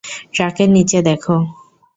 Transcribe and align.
ট্রাকের 0.33 0.69
নিচে 0.75 0.99
দেখো। 1.01 1.35